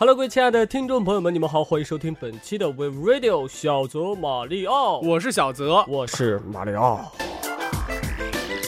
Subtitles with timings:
[0.00, 7.10] Hello，各位亲爱的听众朋友们，你们好，欢迎收听本期的 We Radio 小泽马里奥，我是小泽，我是马里奥。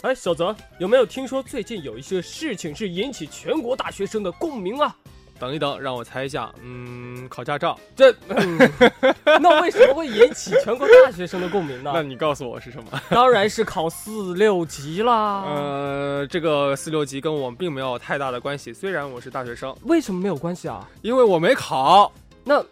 [0.03, 4.93] 哎，小泽，有没有听说最近有一些事情是引起全国大学生的共鸣啊？
[5.41, 7.75] 等一等，让我猜一下，嗯，考驾照。
[7.95, 8.13] 这，
[9.41, 11.89] 那为什么会引起全国大学生的共鸣呢？
[11.95, 13.01] 那你告诉我是什么？
[13.09, 15.43] 当然是考四六级啦。
[15.47, 19.75] 呃，这个四六级跟我并没有太大的关系，虽然我是大学生。
[19.85, 20.87] 为什么没有关系啊？
[21.01, 22.13] 因为我没考。
[22.43, 22.63] 那，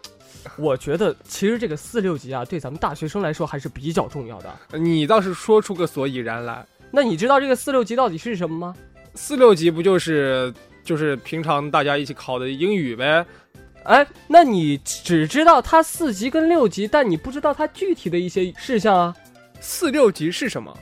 [0.56, 4.78] 我觉得其实这个四六级啊，对咱们大学生来说还是比较重要的。
[4.78, 6.64] 你倒是说出个所以然来。
[6.92, 8.76] 那你知道这个四六级到底是什么吗？
[9.16, 10.54] 四六级不就是？
[10.82, 13.24] 就是平常大家一起考的英语呗，
[13.84, 19.14] 哎，那你只知道它四级跟六级，但你不知道它具体的一些事项啊。
[19.60, 20.76] 四六级是什么？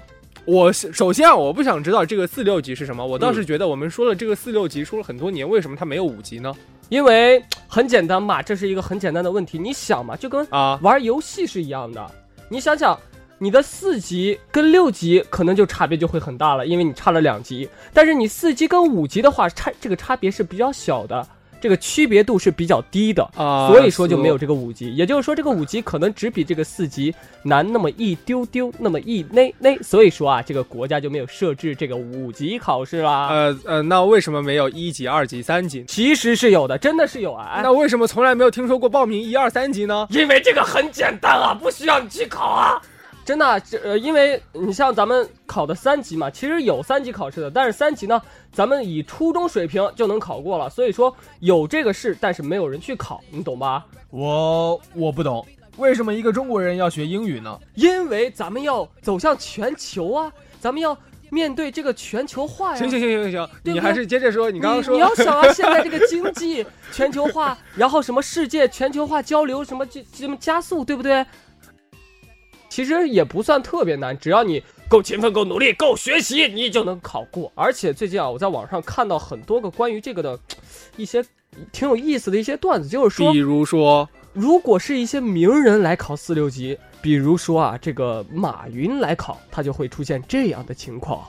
[0.45, 3.05] 我首先啊，我不想知道这个四六级是什么。
[3.05, 6.55] 我倒是觉得我们说了这个四六级说了很多年，为什么它没有五级呢？
[6.89, 9.59] 因为很简单嘛，这是一个很简单的问题。
[9.59, 12.11] 你想嘛，就跟啊玩游戏是一样的。
[12.49, 12.99] 你想想。
[13.39, 17.69] 你的四级跟六级可能就差别就会很大了，因为你差了两级。
[17.93, 21.25] 但是你四级跟五级的话，差这个差别是比较小的，
[21.61, 24.93] 这个区别度是比较低的啊，所以说就没有这个五级。
[24.95, 27.15] 也就是说，这个五级可能只比这个四级
[27.45, 29.77] 难那么一丢丢，那么一那那。
[29.83, 33.29] 所以说啊，这个国家就没有设置这个五级考试啦。
[33.29, 35.85] 呃呃，那为什么没有一级、二级、三级？
[35.87, 37.61] 其实是有的，真的是有啊。
[37.63, 40.09] 那为什么从来没有听说过报名一二三级呢？
[40.11, 42.83] 因为这个很简单啊，不需要你去考啊。
[43.29, 48.19] 真的，这呃，因为你像咱们考的三级嘛，其实有三级考试的，但是三级呢，
[48.51, 53.85] 咱们以初中水平就能考过了，所以说有这个试，但是没有人去考，你懂吧？
[54.09, 57.61] 我我不懂，为什么一个中国人要学英语呢？
[57.75, 60.97] 因为咱们要走向全球啊，咱们要
[61.29, 62.79] 面对这个全球化呀。
[62.79, 71.23] 行行行行行，你还是接着说，你刚刚说你要想啊，现在这个经济全球化，然后什么世界全球化交流什么这什么加速，对不对？
[72.79, 77.51] 其实也不算特别难，只要你够勤奋、够努力、够学习，你就能考过。
[77.57, 80.39] 而且最近啊，我在网上看到很多个关于这个的
[80.97, 81.21] 一些
[81.73, 91.27] 挺有意思的一些段子，就是说，比如说，如果是一些名人来考四六级，比如说啊，这个马云来考，他就会出现这样的情况：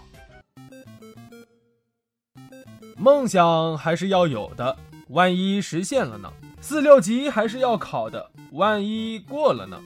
[2.96, 4.78] 梦想还是要有的，
[5.08, 6.32] 万一实现了呢？
[6.62, 9.82] 四六级还是要考的，万一过了呢？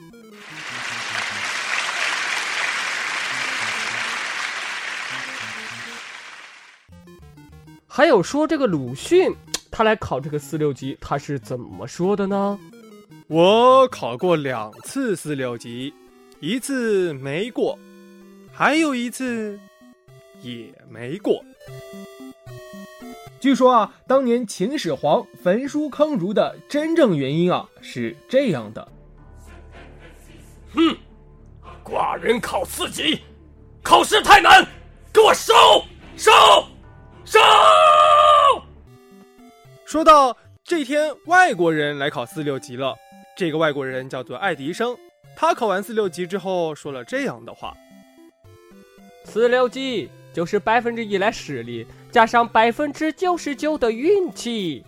[7.96, 9.32] 还有说这个鲁迅，
[9.70, 12.58] 他来考这个四六级，他是怎么说的呢？
[13.28, 15.94] 我考过两次四六级，
[16.40, 17.78] 一次没过，
[18.52, 19.56] 还有一次
[20.42, 21.40] 也没过。
[23.38, 28.88] 据说啊，当年秦始皇焚书坑儒的真正原因啊是这样的：
[30.74, 30.96] 哼，
[31.84, 33.20] 寡人考四级，
[33.84, 34.66] 考试太难，
[35.12, 35.54] 给我收
[36.16, 36.32] 收。
[37.24, 37.38] 收。
[39.84, 42.94] 说到这天，外国人来考四六级了。
[43.36, 44.96] 这个外国人叫做爱迪生，
[45.34, 47.74] 他考完四六级之后说了这样的话：
[49.24, 54.84] 四六级就是百分之一的实力，加上百分之九十九的运气。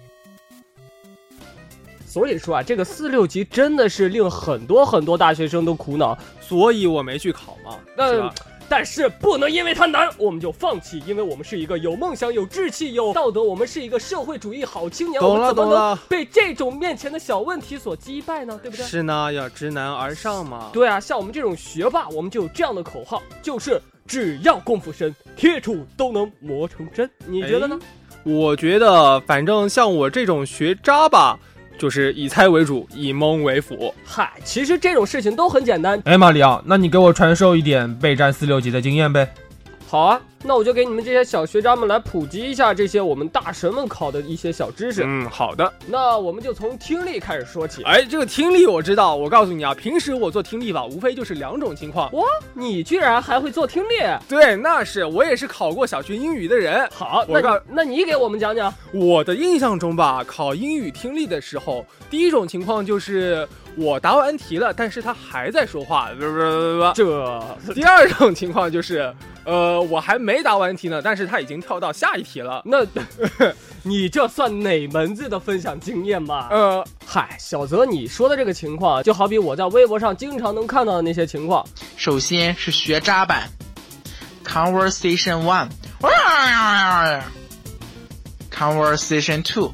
[2.06, 8.34] 所以说啊，这个四六级真的是令很多很多大学生都苦恼，所以我没去考嘛，是吧？
[8.69, 15.22] 但是不能因为它难我们就放弃，因为我们是一个有梦想、有志气、有道德，我们是一个社会主义好青年。
[15.22, 15.99] 我们怎么能。
[16.09, 18.59] 被这种面前的小问题所击败呢？
[18.62, 18.84] 对不对？
[18.84, 20.71] 是呢，要知难而上嘛。
[20.72, 27.09] 对啊，像我们这种学霸，我们就有这样的口号，就是只要功夫深，铁杵都能磨成针。
[27.27, 27.78] 你觉得呢？
[28.25, 31.38] 我觉得，反正像我这种学渣吧。
[31.78, 33.94] 就是以猜为主，以蒙为辅。
[34.04, 36.00] 嗨，其实这种事情都很简单。
[36.04, 39.28] 哎，马里奥，那你给我传授一点备战四六级的经验呗。
[39.86, 45.03] 好啊，那我就给你们这些小学渣们来普及一下这些我们大神们考的一些小知识。
[45.04, 45.72] 嗯，好的。
[45.88, 47.83] 那我们就从听力开始说起。
[47.83, 49.16] 哎，这个听力我知道。
[49.16, 52.12] 我告诉你啊，平时我做听力吧，无非就是两种情况。
[52.12, 52.22] 哇，
[52.54, 53.97] 你居然还会做听力？
[54.28, 56.89] 对，那是我也是考过小学英语的人。
[56.92, 58.72] 好，那那你给我们讲讲。
[58.92, 66.10] 我的印象中吧，考英语听力的时候，第一种情况就是我答完题了，但是他还在说话。
[66.94, 67.42] 这。
[67.74, 69.12] 第二种情况就是。
[69.47, 72.61] 呃，我还没答完题呢，但是他已经跳到下一题了。
[72.65, 72.84] 那，
[73.84, 76.49] 你这算哪门子的分享经验嘛？
[76.51, 81.65] 呃，嗨，小泽，你说的这个情况，就好比我在微博上经常能看到的那些情况。
[81.97, 83.49] 首先是学渣版
[84.45, 85.45] ，Conversation
[88.51, 89.73] One，Conversation Two，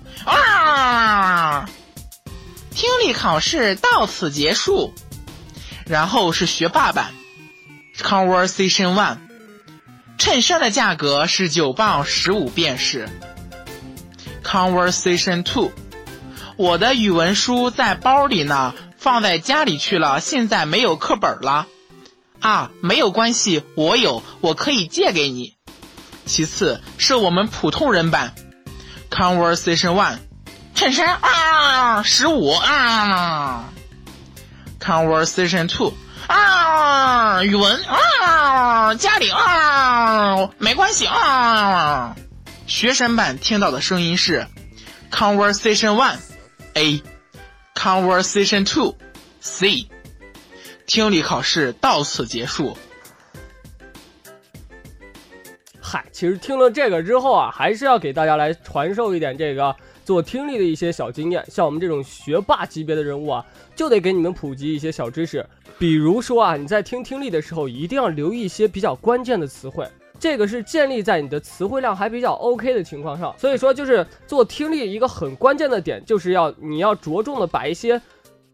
[2.75, 4.93] 听力考试到此结束。
[5.85, 7.11] 然后是学霸版
[7.99, 9.17] ，Conversation One，
[10.23, 13.09] 衬衫的价格是九磅十五便士。
[14.45, 15.73] Conversation Two，
[16.57, 21.67] 我的语文书在包里呢，放在家里去了，现在没有课本了。
[22.39, 25.57] 啊，没有关系，我有，我可以借给你。
[26.25, 28.33] 其次是我们普通人版
[29.11, 30.19] ，Conversation One，
[30.77, 33.73] 衬衫啊，十五啊。
[34.79, 35.93] Conversation two
[36.29, 42.17] 啊，语文啊，家里啊，没关系啊。
[42.67, 44.47] 学生版听到的声音是
[45.11, 46.19] Conversation one
[47.75, 48.97] A，Conversation two
[49.41, 49.89] C。
[50.87, 52.77] 听力考试到此结束。
[55.81, 59.77] 嗨，其实听了这个之后啊，还是要给大家来传授一点这个
[60.13, 61.43] 做听力的一些小经验。
[61.49, 63.43] 像我们这种学霸级别的人物啊，
[63.75, 65.43] 就得给你们普及一些小知识。
[65.79, 69.89] 比如说啊，你在听听力的时候，一定要留意一些比较关键的词汇。
[70.21, 73.35] 这个是建立在你的词汇量还比较 OK 的情况上。
[73.39, 77.99] 所以说，就是做听力一个很关键的点，就是要你要着重的把一些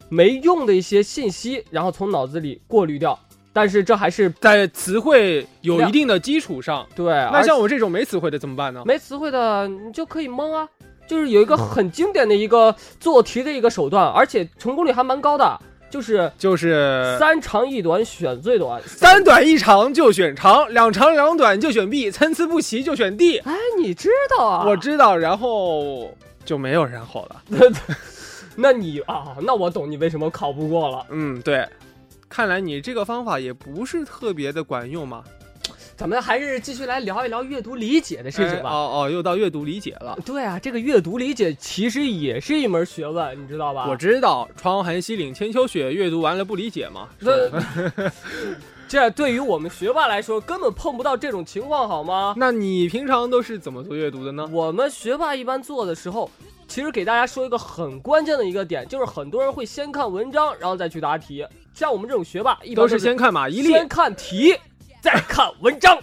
[0.09, 3.19] 没用的一些信息，然后从脑子里过滤掉。
[3.53, 6.87] 但是这还是在词汇有一定的基础上。
[6.95, 8.85] 对，那像我这种没词汇的怎么办呢？
[8.87, 10.69] 没词汇的你就可以蒙啊，
[11.09, 15.59] 就是有一个很经典的一个做题的一个手段，而且成功率还蛮高的，
[15.91, 23.39] 就是就是三长一短选最短，三短一长就选长，两长两短就选 B，参差不齐就选 D。
[23.39, 24.65] 哎，你知道啊？
[24.69, 26.15] 我知道，然后
[26.45, 27.43] 就没有然后了。
[28.55, 31.07] 那你啊，那我懂你为什么考不过了。
[31.11, 31.67] 嗯，对。
[32.29, 35.25] 看来你这个方法也不是特别的管用嘛，
[35.99, 38.71] 咱们还是继续来聊一聊阅读理解的事情吧。
[38.71, 40.17] 哦哦，又到阅读理解了。
[40.25, 43.89] 对啊，这个阅读理解其实也是一门学问，你知道吧？
[43.91, 47.09] 我知道，窗含西岭千秋雪，阅读完了不理解嘛。
[48.87, 52.33] 这对于我们学霸来说，根本碰不到这种情况，好吗？
[52.37, 54.49] 那你平常都是怎么做阅读的呢？
[54.53, 56.31] 我们学霸一般做的时候，
[56.69, 61.45] 其实给大家说一个很关键的一个点，就是很多人会先看文章，然后再去答题。
[61.75, 64.55] 像我们这种学霸，一般都是先看马伊琍，先看题，
[65.01, 65.99] 再看文章。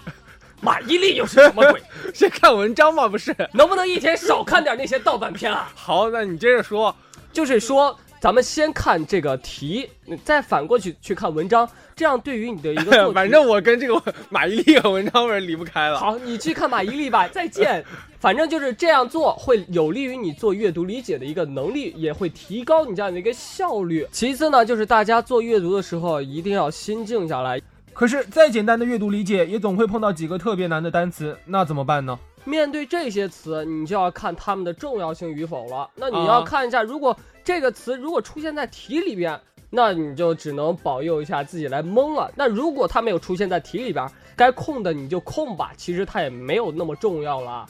[0.61, 1.81] 马伊琍又是什么鬼？
[2.13, 3.07] 先看文章吗？
[3.07, 3.35] 不是？
[3.53, 5.71] 能不能一天少看点那些盗版片啊？
[5.75, 6.95] 好，那你接着说。
[7.31, 9.89] 就是说，咱们先看这个题，
[10.23, 13.11] 再反过去去看文章，这样对于你的一个。
[13.11, 15.99] 反正我跟这个马伊琍和文章是离不开了。
[15.99, 17.27] 好，你去看马伊琍吧。
[17.27, 17.83] 再见。
[18.17, 24.07] 反正就是这样做，会有利于你做阅读理解的一个能力，也会提高你这样的一个效率。
[24.11, 27.61] 其次呢，就是大家做阅读的时候一定要心静下来。
[27.95, 32.19] 可是再简单的阅读理解，也总会碰到几个特别难的单词，那怎么办呢？
[32.43, 35.89] 面对这些词，你就要看它们的重要性与否了。
[35.95, 39.39] 那你要看一下，如果这个词如果出现在题里边，
[39.69, 42.29] 那你就只能保佑一下自己来蒙了。
[42.35, 44.05] 那如果它没有出现在题里边，
[44.35, 47.65] 该空的你就空吧，其实它也没有那么重要了。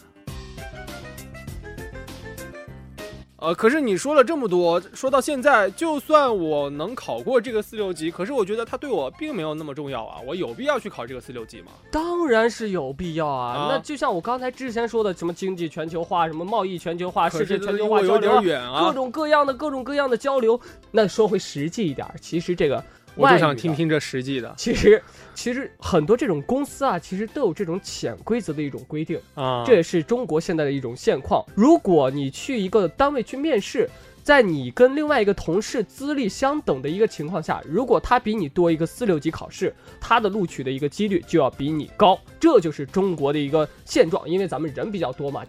[3.45, 10.19] 呃，可是你说了这么多，说到现在，就算我能考过这个四六级，可是我觉得它对我并没有那么重要啊。
[10.25, 11.67] 我有必要去考这个四六级吗？
[11.91, 13.67] 当然是有必要啊。
[13.69, 18.41] 那就像我刚才之前说的，什么经济全球化，什么贸易全球化，世界全球化交流，
[18.79, 20.59] 各种各样的各种各样的交流。
[20.89, 22.83] 那说回实际一点，其实这个。
[23.15, 24.53] 我就想听听这实际的。
[24.57, 25.01] 其实，
[25.33, 29.63] 其实很多这种公司啊，其实都有这种潜规则的一种规定啊。
[29.65, 31.43] 这也是中国现在的一种现况。
[31.55, 33.89] 如果你去一个单位去面试，
[34.21, 42.19] 在你跟另外一个同事资历相等的一个情况下，如果他比你多一个四六级考试，他的录取的一个几率就要比你高。
[42.39, 45.43] 这就是中国的一个现状，因为咱们人比较多嘛。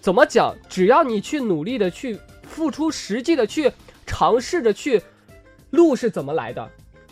[0.00, 0.54] 怎么讲？
[0.70, 3.70] 只要你去努力的去付出，实际的去。
[4.16, 5.02] 尝试着去，
[5.68, 6.66] 路是怎么来的？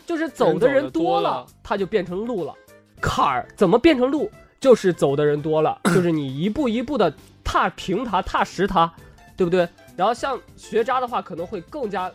[0.07, 2.51] 就是走的人多了，它就变成路了。
[2.99, 4.27] 坎儿怎么变成路？
[4.59, 8.91] 就是走的人多了， 就是你一步一步的踏平它、踏实它，
[9.37, 9.69] 对不对？
[9.95, 12.11] 然后像学渣的话，可能会更加，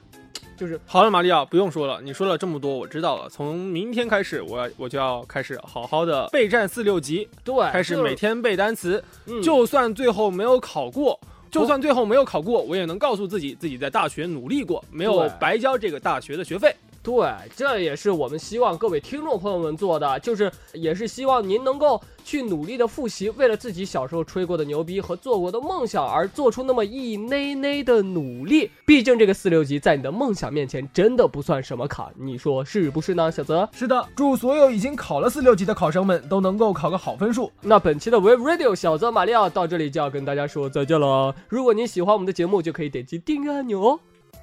[0.57, 3.29] 就是好了，玛利亚，不用说了，你说了这么多，我知道了。
[3.29, 9.05] 从明天开始，我要我就要开始好好的备战四六级，对，开始每天背单词，
[9.41, 11.21] 就算最后没有考过。
[11.51, 16.75] 就算最后没有考过，我也能告诉自己，自己在大学努力过，没有白交这个大学的学费。
[17.03, 28.71] 对，这也是我们希望各位听众朋友们做的，就是也是希望您能够去努力的复习，为了自己小时候吹过的牛逼和做过的梦想而做出那么一内内的努力。
[28.85, 33.67] 毕竟这个四六级在你的梦想面前真的不算什么坎，你说是不是呢，小泽？
[33.73, 37.51] 是的，祝所有已经考了四六级的考生们都能够考个好分数。
[37.63, 41.35] 那本期的 Wave Radio 小泽玛利奥到这里就要跟大家说再见了。
[41.49, 44.01] 如果您喜欢我们的节目，就可以点击订阅按钮哦。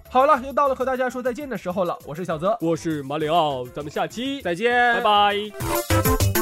[0.09, 1.97] 好了，又到了和大家说再见的时候了。
[2.05, 6.36] 我是小泽，我是马里奥，咱们下期再见，拜拜。